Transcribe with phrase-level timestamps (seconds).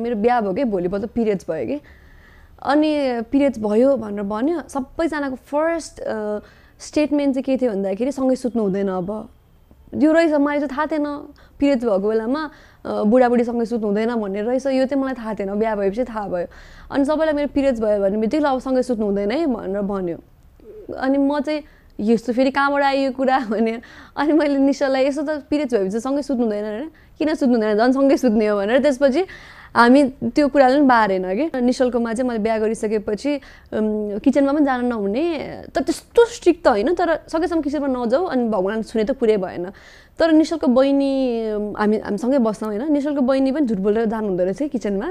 [0.00, 1.80] मेरो बिहा भयो कि भोलिपल्ट पिरियड्स भयो कि।
[2.64, 6.00] अनि पिरियड्स भयो भनेर भन्यो सबैजनाको फर्स्ट
[6.80, 9.10] स्टेटमेन्ट चाहिँ के थियो भन्दाखेरि सँगै सुत्नु हुँदैन अब।
[10.00, 11.06] यो रहेछ मलाई चाहिँ थाहा थिएन।
[11.60, 12.42] पिरियड्स भएको बेलामा
[13.04, 16.46] बुढाबुढीसँगै सुत्नु हुँदैन भन्ने रहेछ। यो चाहिँ मलाई थाहा थिएन बिहा भएपछि थाहा भयो।
[16.88, 20.18] अनि सबैलाई मेरो पिरियड्स भयो भने बित्तिकै अब सँगै सुत्नु हुँदैन है भनेर भन्यो।
[20.88, 21.60] अनि म चाहिँ
[22.00, 23.38] यस्तो फेरि कहाँबाट आयो कुरा?
[23.52, 23.80] भने
[24.16, 26.88] अनि मैले निशालाई यसो त पिरियड्स भएपछि सँगै सुत्नु हुँदैन होइन।
[27.20, 27.76] किन सुत्नु हुँदैन?
[27.76, 29.22] झन् सँगै सुत्ने हो भनेर। त्यसपछि
[29.72, 30.00] हामी
[30.36, 33.30] त्यो कुराले पनि बारेन कि। निशलकोमा चाहिँ मैले बिहा गरिसकेपछि
[34.20, 35.24] किचनमा पनि जानु नहुने
[35.72, 39.72] तर त्यस्तो स्ट्रिक्ट त होइन तर सकेसम्म किचनमा नजाऊ अनि भगवान् छुने त पुरै भएन।
[40.20, 41.12] तर निशलको बहिनी
[41.80, 45.08] हामी हामीसँगै बस्छौँ होइन निशलको बहिनी पनि झुट बोलेर जानु हुँदो रहेछ किचनमा।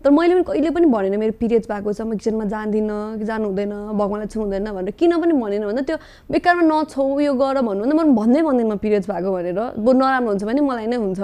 [0.00, 3.44] तर मैले पनि कहिले पनि भनेन मेरो पिरियड्स भएको छ म किचनमा जाँदिनँ कि जानु
[3.52, 5.96] हुँदैन भगवान्लाई छुनु हुँदैन भनेर। किन पनि भनेन भन्दा त्यो
[6.32, 10.30] बेकारमा नछौ यो गर भन्नु भन्दा म भन्दै भन्दैन म पिरियड्स भएको भनेर। बरु नराम्रो
[10.32, 11.20] हुन्छ भने मलाई नै हुन्छ।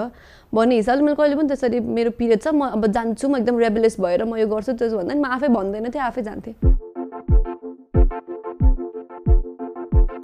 [0.53, 3.95] भन्ने हिसाबले मैले कहिले पनि त्यसरी मेरो पिरियड छ म अब जान्छु म एकदम रेबुलेस
[4.01, 6.55] भएर म यो गर्छु त्यसो भन्दा नि म आफै भन्दैन थिएँ आफै जान्थेँ।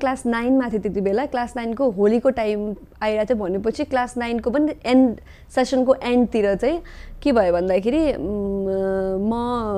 [0.03, 2.59] क्लास नाइनमा थिएँ त्यति बेला क्लास नाइनको होलीको टाइम
[3.03, 5.19] आइरहेको थियो भनेपछि क्लास नाइनको पनि एन्ड
[5.55, 6.81] सेसनको एन्डतिर चाहिँ
[7.23, 9.31] के भयो भन्दाखेरि म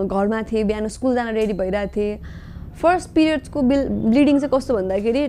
[0.09, 2.17] घरमा थिएँ बिहान स्कुल जान रेडी भइरहेको थिएँ।
[2.81, 5.23] फर्स्ट पिरियड्सको बिल ब्लिडिङ चाहिँ कस्तो भन्दाखेरि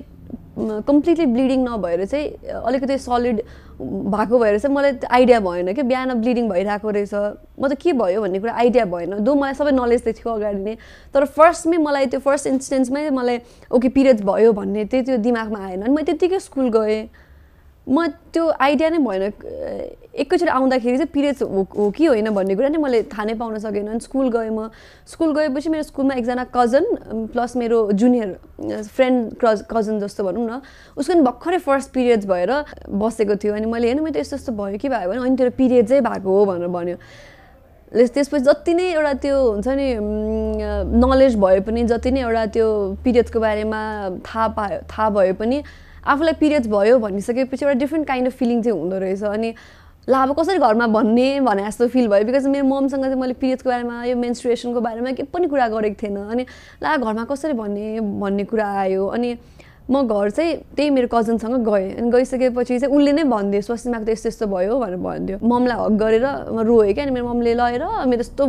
[0.86, 2.26] कम्प्लिटली ब्लिडिङ नभएर चाहिँ
[2.60, 3.40] अलिकति सलिड
[3.80, 7.14] भएको भएर चाहिँ मलाई आइडिया भएन कि बिहान ब्लिडिङ भइरहेको रहेछ।
[7.60, 10.60] म त के भयो भन्ने कुरा आइडिया भएन। दो मलाई सबै नलेज त थियो अगाडि
[10.60, 10.76] नै।
[11.14, 13.38] तर फर्स्टमै मलाई त्यो फर्स्ट इन्स्टेन्समै मलाई
[13.72, 17.08] ओके पिरियड्स भयो भन्ने चाहिँ त्यो दिमागमा आएन। अनि म त्यत्तिकै स्कुल गएँ।
[17.90, 19.22] म त्यो आइडिया नै भएन।
[20.10, 23.88] एकैचोटि आउँदाखेरि चाहिँ पिरियड्स हो कि होइन भन्ने कुरा नै मैले थाहा नै पाउन सकेन।
[23.90, 24.70] अनि स्कुल गएँ म।
[25.06, 26.84] स्कुल गएपछि मेरो स्कुलमा एकजना कजन
[27.34, 28.30] प्लस मेरो जुनियर
[28.94, 30.60] फ्रेन्ड कज कजन जस्तो भनौँ न
[30.98, 32.50] उसको पनि भर्खरै फर्स्ट पिरियड्स भएर
[32.86, 36.00] बसेको थियो। अनि मैले हेर्नु मैले यस्तो यस्तो भयो कि भयो भने अनि तेरो पिरियड्सै
[36.00, 36.96] भएको हो भनेर भन्यो।
[37.90, 39.86] त्यसपछि जति नै एउटा त्यो हुन्छ नि
[40.94, 42.66] नलेज भए पनि जति नै एउटा त्यो
[43.02, 43.80] पिरियड्सको बारेमा
[44.26, 45.58] थाहा पायो थाहा भए पनि
[46.06, 49.54] आफूलाई पिरियड्स भयो भनिसकेपछि एउटा डिफ्रेन्ट काइन्ड अफ फिलिङ चाहिँ हुँदो रहेछ। अनि
[50.08, 53.70] ल अब कसरी घरमा भन्ने भने जस्तो फिल भयो। बिकज मेरो ममसँग चाहिँ मैले पिरियड्सको
[53.70, 56.46] बारेमा यो मेन्सुरेसनको बारेमा के पनि कुरा गरेको थिएन। अनि
[56.82, 59.34] ला घरमा कसरी भन्ने भन्ने कुरा आयो। अनि
[59.90, 64.08] म घर चाहिँ त्यही मेरो कजनसँग गएँ अनि गइसकेपछि चाहिँ उसले नै भनिदियो स्वास्नीमाको त
[64.14, 67.84] यस्तो यस्तो भयो भनेर भनिदियो। ममलाई हक गरेर म रोएँ क्या अनि मेरो ममले लगेर
[68.06, 68.44] मेरो यस्तो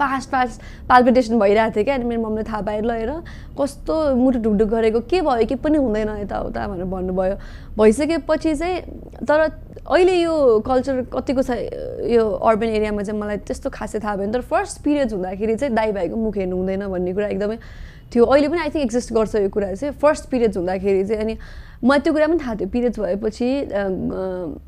[0.00, 0.56] फास्ट फास्ट
[0.88, 3.10] पाल्पिटेसन भइरहेको थियो क्या अनि मेरो ममले थाहा पाएर लगेर
[3.60, 7.36] कस्तो मुटु ढुकढुक गरेको के भयो के पनि हुँदैन यताउता भनेर भन्नुभयो।
[7.76, 8.80] भइसकेपछि चाहिँ
[9.28, 9.40] तर
[9.92, 10.32] अहिले यो
[10.64, 11.50] कल्चर कतिको छ
[12.16, 15.92] यो अर्बन एरियामा चाहिँ मलाई त्यस्तो खासै थाहा भएन। तर फर्स्ट पिरियड्स हुँदाखेरि चाहिँ दाइ
[15.92, 17.58] भाइको मुख हेर्नु हुँदैन भन्ने कुरा एकदमै
[18.14, 21.34] थियो अहिले पनि आई थिङ्क एक्जिस्ट गर्छ यो कुरा चाहिँ। फर्स्ट पिरियड्स हुँदाखेरि चाहिँ अनि
[21.84, 23.48] मलाई त्यो कुरा पनि थाहा थियो पिरियड्स भएपछि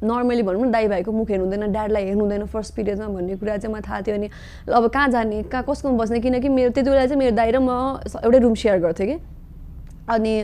[0.04, 3.56] नर्मली भनौँ न दाइ भाइको मुख हेर्नु हुँदैन ड्याडलाई हेर्नु हुँदैन फर्स्ट पिरियड्समा भन्ने कुरा
[3.56, 4.28] चाहिँ मलाई थाहा थियो अनि
[4.68, 7.70] अब कहाँ जाने कहाँ कसकोमा बस्ने किनकि मेरो त्यति बेला चाहिँ मेरो दाइ र म
[8.06, 9.39] एउटै रुम सेयर गर्थेँ कि।
[10.10, 10.34] अनि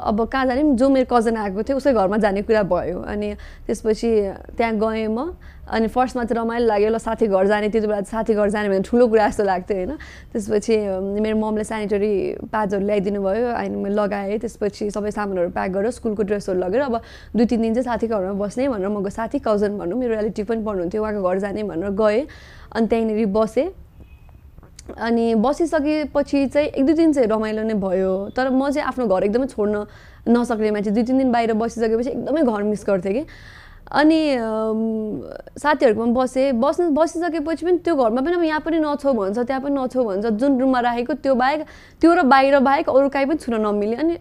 [0.00, 3.34] अब कहाँ जाने जो मेरो कजन आएको थियो उसै घरमा जाने कुरा भयो। अनि
[3.66, 4.10] त्यसपछि
[4.56, 5.36] त्यहाँ गएँ म।
[5.70, 8.82] अनि फर्स्टमा चाहिँ रमाइलो लाग्यो। ल साथी घर जाने त्यति बेला साथी घर जाने भने
[8.82, 9.92] ठुलो कुरा जस्तो लाग्थ्यो होइन।
[10.34, 10.74] त्यसपछि
[11.22, 12.12] मेरो ममले सेनिटरी
[12.50, 16.94] प्याड्सहरू ल्याइदिनु भयो। अनि मैले लगाएँ। त्यसपछि सबै सामानहरू प्याक गरेर स्कुलको ड्रेसहरू लगेर अब
[17.36, 20.62] दुई तिन दिन चाहिँ साथीको घरमा बस्ने भनेर म साथी कजन भनौँ मेरो रिलेटिभ पनि
[20.66, 22.26] पढ्नुहुन्थ्यो उहाँको घर जाने भनेर गएँ।
[22.74, 23.70] अनि त्यहाँनिर बसेँ।
[24.98, 29.22] अनि बसिसकेपछि चाहिँ एक दुई दिन चाहिँ रमाइलो नै भयो। तर म चाहिँ आफ्नो घर
[29.24, 29.86] एकदमै छोड्न
[30.28, 33.24] नसक्ने मान्छे दुई तिन दिन बाहिर बसिसकेपछि एकदमै घर मिस गर्थेँ कि।
[33.90, 34.20] अनि
[35.58, 39.74] साथीहरूकोमा बसेँ बस्नु बसिसकेपछि पनि त्यो घरमा पनि अब यहाँ पनि नछौ भन्छ त्यहाँ पनि
[39.74, 41.60] नछौ भन्छ जुन रुममा राखेको त्यो बाहेक
[42.00, 44.14] त्यो र बाहिर बाहेक अरू काहीँ पनि छुन नमिल्ने। अनि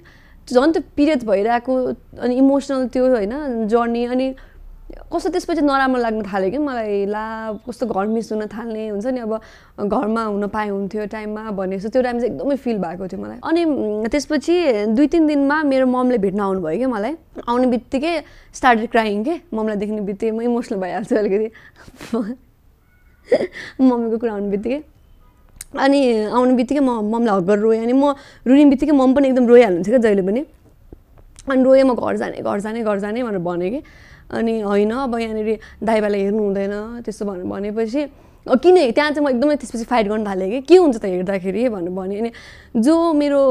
[0.47, 1.73] झन् त्यो पिरियड भइरहेको
[2.17, 4.27] अनि इमोसनल त्यो होइन जर्नी अनि
[4.89, 6.57] कस्तो त्यसपछि नराम्रो लाग्न थाल्यो कि?
[6.57, 9.19] मलाई ला कस्तो घर मिस हुन थाल्ने हुन्छ नि?
[9.21, 9.33] अब
[9.85, 13.37] घरमा हुन पाए हुन्थ्यो टाइममा भन्ने जस्तो। त्यो टाइम चाहिँ एकदमै फिल भएको थियो मलाई।
[13.37, 14.55] अनि त्यसपछि
[14.97, 17.13] दुई तिन दिनमा मेरो ममले भेट्न आउनुभयो कि मलाई।
[17.49, 18.13] आउने बित्तिकै
[18.53, 19.35] स्टार्टेड क्राइङ के?
[19.53, 21.47] ममलाई देख्ने बित्तिकै म इमोसनल भइहाल्छु अलिकति।
[23.85, 24.81] मम्मीको कुरा आउने बित्तिकै।
[25.77, 25.99] अनि
[26.33, 30.01] आउने बित्तिकै म ममलाई हक रोएँ। अनि म रुने बित्तिकै मम पनि एकदम रोइहाल्नुहुन्छ क्या
[30.01, 30.41] जहिले पनि।
[31.45, 33.81] अनि रोएँ म घर जाने घर जाने घर जाने भनेर भनेँ कि।
[34.31, 35.49] अनि होइन अब यहाँनिर
[35.83, 36.73] दाइबालाई हेर्नु हुँदैन
[37.05, 38.01] त्यस्तो भनेर भनेपछि
[38.49, 40.59] किन त्यहाँ चाहिँ म एकदमै त्यसपछि फाइट गर्न थालेँ कि?
[40.65, 42.31] के हुन्छ त हेर्दाखेरि भनेर भने अनि
[42.81, 43.41] जो मेरो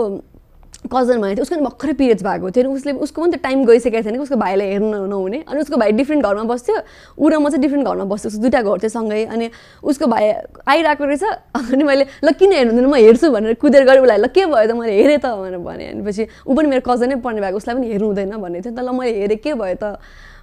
[0.78, 3.64] कजन भनेको थियो उसको पनि भर्खरै पिरियड्स भएको थियो। अनि उसले उसको पनि त टाइम
[3.66, 6.76] गइसकेको थिएन कि उसको भाइलाई हेर्नु नहुने। अनि उसको भाइ डिफ्रेन्ट घरमा बस्थ्यो।
[7.18, 9.50] ऊ र म चाहिँ डिफ्रेन्ट घरमा बस्थ्यो। उसको दुइटा घर थियो सँगै। अनि
[9.82, 10.24] उसको भाइ
[10.70, 11.24] आइरहेको रहेछ।
[11.58, 12.86] अनि मैले ल किन हेर्नु हुँदैन?
[12.86, 14.72] म हेर्छु भनेर कुदेर गरेँ उसलाई ल के भयो त?
[14.78, 17.86] मैले हेरेँ त भनेर भने अनि पछि ऊ पनि मेरो कजनै पढ्ने भएको उसलाई पनि
[17.92, 19.98] हेर्नु हुँदैन भन्ने थियो। त ल मैले हेरेँ के भयो त?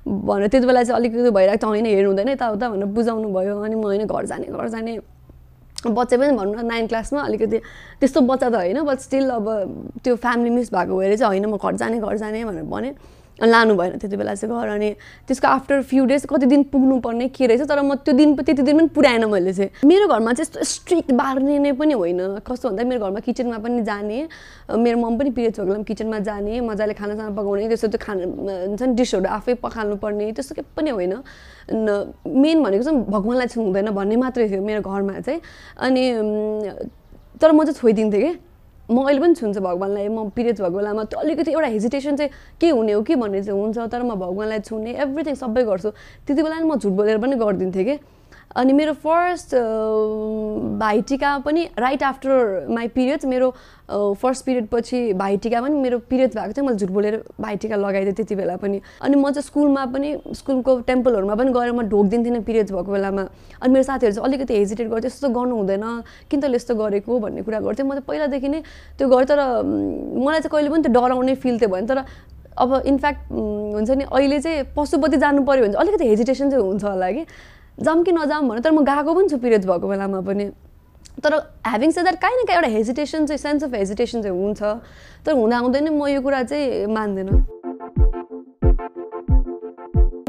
[0.06, 3.76] भनेर त्यति बेला चाहिँ अलिकति भइरहेको छ होइन हेर्नु हुँदैन यताउता भनेर बुझाउनु भयो। अनि
[3.76, 5.00] म होइन घर जाने घर जाने।
[5.86, 7.58] बच्चा पनि भनौँ न नाइन क्लासमा अलिकति
[8.00, 9.46] त्यस्तो बच्चा त होइन बट स्टिल अब
[10.04, 12.90] त्यो फ्यामिली मिस भएको भएर चाहिँ होइन म घर जाने घर जाने भनेर भने।
[13.44, 14.90] लानु भएन त्यति बेला चाहिँ घर अनि
[15.28, 18.62] त्यसको आफ्टर फ्यु डेज कति दिन पुग्नु पर्ने के रहेछ तर म त्यो दिन त्यति
[18.64, 22.70] दिन पनि पुऱ्याएन मैले चाहिँ। मेरो घरमा चाहिँ यस्तो स्ट्रिक्ट बार्ने नै पनि होइन। कस्तो
[22.70, 24.28] भन्दा मेरो घरमा किचनमा पनि जाने
[24.72, 28.94] मेरो मम पनि पिरियड्स भएको किचनमा जाने मजाले खानासाना पकाउने त्यस्तो त्यो खाना हुन्छ नि
[28.96, 31.14] डिसहरू आफै पकाल्नु पर्ने त्यस्तो के पनि होइन।
[32.24, 35.40] मेन भनेको चाहिँ भगवान्लाई छुनु हुँदैन भन्ने मात्रै थियो मेरो घरमा चाहिँ।
[35.84, 36.04] अनि
[37.42, 38.32] तर म चाहिँ छोइदिन्थेँ कि।
[38.90, 42.70] म अहिले पनि छुन्छु भगवान्लाई। म पिरियड्स भएको बेलामा त्यो अलिकति एउटा हेजिटेसन चाहिँ के
[42.70, 45.90] हुने हो कि भन्ने चाहिँ हुन्छ तर म भगवान्लाई छुने एभ्रिथिङ सबै गर्छु।
[46.26, 47.96] त्यति बेला नि म झुट बोलेर पनि गरिदिन्थेँ कि।
[48.56, 49.56] अनि मेरो फर्स्ट
[50.80, 53.50] भाइटिका पनि राइट आफ्टर माई पिरियड्स मेरो
[54.22, 58.36] फर्स्ट पिरियड पछि भाइटिका पनि मेरो पिरियड्स भएको थियो। मैले झुट बोलेर भाइटिका लगाइदिएँ त्यति
[58.36, 62.92] बेला पनि। अनि म चाहिँ स्कुलमा पनि स्कुलको टेम्पलहरूमा पनि गएर म ढोकिदिन्थेन पिरियड्स भएको
[62.92, 63.24] बेलामा।
[63.62, 65.84] अनि मेरो साथीहरू चाहिँ अलिकति हेजिटेट गर्थ्यो। यस्तो गर्नु हुँदैन।
[66.32, 68.62] किन त यस्तो गरेको भन्ने कुरा गर्थ्यो। म त पहिलादेखि नै
[68.98, 72.00] त्यो गरेँ तर मलाई चाहिँ कहिले पनि त्यो डराउने फिल थियो भने तर
[72.56, 76.84] अब इनफ्याक्ट हुन्छ नि अहिले चाहिँ पशुपति जानु पऱ्यो भने चाहिँ अलिकति हेजिटेसन चाहिँ हुन्छ
[76.84, 77.26] होला कि।
[77.80, 80.46] जाऊँ कि नजाऊँ भने तर म गएको पनि छु पिरियड्स भएको बेलामा पनि।
[81.24, 81.34] तर
[81.68, 84.62] ह्याभिङ से द्याट काहीँ न काहीँ एउटा हेजिटेसन चाहिँ सेन्स अफ हेजिटेसन चाहिँ हुन्छ।
[85.26, 87.36] तर हुँदा हुँदै नै म यो कुरा चाहिँ मान्दिनँ।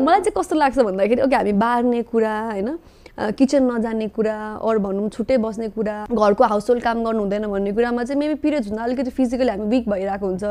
[0.02, 2.78] मलाई चाहिँ कस्तो लाग्छ भन्दाखेरि ओके हामी बार्ने कुरा होइन
[3.16, 7.72] किचन नजाने कुरा अरू भनौँ छुट्टै बस्ने कुरा घरको हाउस होल्ड काम गर्नु हुँदैन भन्ने
[7.72, 10.44] कुरामा चाहिँ मेबी पिरियड्स हुँदा अलिकति फिजिकली हामी विक भइरहेको हुन्छ।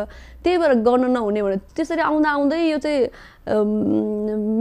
[0.43, 2.99] त्यही भएर गर्न नहुने भने त्यसरी आउँदा आउँदै यो चाहिँ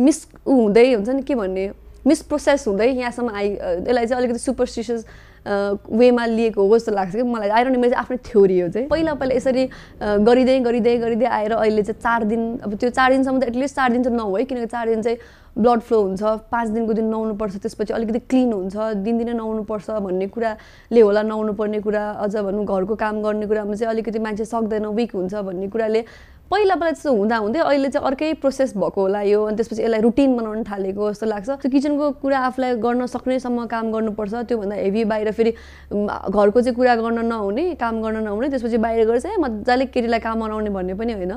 [0.04, 1.66] मिस हुँदै हुन्छ नि के भन्ने?
[2.06, 5.06] मिसप्रोसेस हुँदै यहाँसम्म आइ यसलाई चाहिँ अलिकति सुपरस्टिसियस
[5.44, 8.88] वेमा लिएको हो जस्तो लाग्छ कि मलाई। आएर नि मेरो चाहिँ आफ्नै थ्योरी हो चाहिँ।
[8.88, 9.64] पहिला पहिला यसरी
[10.00, 13.92] गरिँदै गरिँदै गरिँदै आएर अहिले चाहिँ चार दिन अब त्यो चार दिनसम्म त एटलिस्ट चार
[13.92, 15.18] दिन चाहिँ नहो है किनकि चार दिन चाहिँ
[15.54, 21.00] ब्लड फ्लो हुन्छ पाँच दिनको दिन नुहाउनुपर्छ त्यसपछि अलिकति क्लिन हुन्छ दिनदिनै नुहाउनुपर्छ भन्ने कुराले
[21.00, 25.14] होला नुहाउनु पर्ने कुरा अझ भनौँ घरको काम गर्ने कुरामा चाहिँ अलिकति मान्छे सक्दैन विक
[25.14, 26.04] हुन्छ भन्ने कुराले
[26.50, 30.00] पहिला पहिला त्यस्तो हुँदा हुँदै अहिले चाहिँ अर्कै प्रोसेस भएको होला यो अनि त्यसपछि यसलाई
[30.00, 35.04] रुटिन बनाउन थालेको जस्तो लाग्छ। त्यो किचनको कुरा आफूलाई गर्न सक्नेसम्म काम गर्नुपर्छ। त्योभन्दा हेभी
[35.08, 35.50] बाहिर फेरि
[35.90, 40.40] घरको चाहिँ कुरा गर्न नहुने काम गर्न नहुने त्यसपछि बाहिर गएर चाहिँ मजाले केटीलाई काम
[40.44, 41.32] बनाउने भन्ने पनि होइन।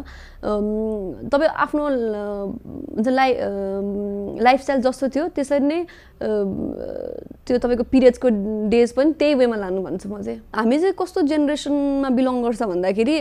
[1.32, 1.84] तपाईँ आफ्नो
[3.08, 3.30] लाइ
[4.44, 5.80] लाइफस्टाइल जस्तो थियो त्यसरी नै
[6.20, 8.28] त्यो तपाईँको पिरियड्सको
[8.70, 13.18] डेज पनि त्यही वेमा लानु भन्छु म चाहिँ। हामी चाहिँ कस्तो जेनेरेसनमा बिलङ गर्छ भन्दाखेरि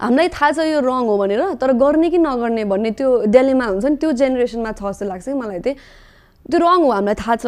[0.00, 3.84] हामीलाई थाहा छ यो रङ हो भनेर तर गर्ने कि नगर्ने भन्ने त्यो डेलीमा हुन्छ
[3.84, 5.76] नि त्यो जेनेरेसनमा छ जस्तो लाग्छ कि मलाई चाहिँ।
[6.50, 7.46] त्यो रङ हो हामीलाई थाहा छ।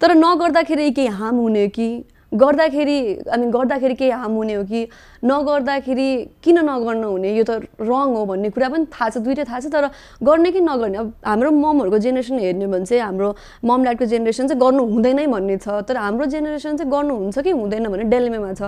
[0.00, 1.88] तर नगर्दाखेरि केही हार्म हुने हो कि?
[2.28, 2.98] गर्दाखेरि
[3.34, 4.80] अनि गर्दाखेरि केही हार्म हुने हो कि?
[5.24, 6.08] नगर्दाखेरि
[6.44, 7.30] किन नगर्नु हुने?
[7.34, 9.88] यो त रङ हो भन्ने कुरा पनि थाहा छ दुइटै थाहा छ। तर
[10.22, 10.98] गर्ने कि नगर्ने?
[10.98, 13.28] अब हाम्रो ममहरूको जेनेरेसन हेर्ने भने चाहिँ हाम्रो
[13.64, 17.88] मम ड्याडको जेनेरेसन चाहिँ गर्नु हुँदैन भन्ने छ। तर हाम्रो जेनेरेसन चाहिँ गर्नुहुन्छ कि हुँदैन
[17.88, 18.62] भन्ने डेलिमेमा छ।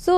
[0.00, 0.12] सो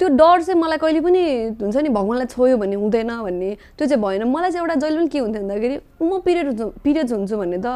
[0.00, 1.22] त्यो डर चाहिँ मलाई कहिले पनि
[1.60, 5.08] हुन्छ नि भगवान्लाई छोयो भने हुँदैन भन्ने त्यो चाहिँ भएन। मलाई चाहिँ एउटा जहिले पनि
[5.12, 7.68] के हुन्थ्यो भन्दाखेरि म पिरियड हुन्छु पिरियड्स हुन्छु भन्ने त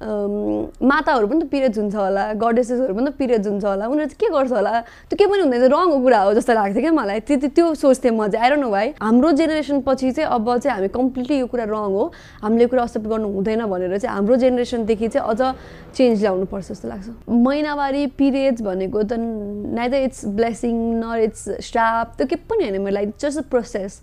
[0.00, 4.28] माताहरू पनि त पिरियड्स हुन्छ होला गडेसेसहरू पनि त पिरियड्स हुन्छ होला। उनीहरू चाहिँ के
[4.32, 4.72] गर्छ होला?
[5.12, 8.28] त्यो के पनि हुँदैन रङको कुरा हो जस्तो लाग्थ्यो क्या मलाई। त्यति त्यो सोच्थेँ म
[8.28, 11.84] चाहिँ। आएर न भाइ हाम्रो जेनेरेसन पछि चाहिँ अब चाहिँ हामी कम्प्लिटली यो कुरा रङ
[11.92, 12.04] हो।
[12.42, 15.40] हामीले कुरा एक्सेप्ट गर्नु हुँदैन भनेर चाहिँ हाम्रो जेनेरेसनदेखि चाहिँ अझ
[15.96, 22.16] चेन्ज ल्याउनु पर्छ जस्तो लाग्छ। महिनावारी पिरियड्स भनेको त नाइदर इट्स ब्लेसिङ न इट्स स्टाफ
[22.16, 24.00] त्यो के पनि होइन मेरो लागि जस्ट प्रोसेस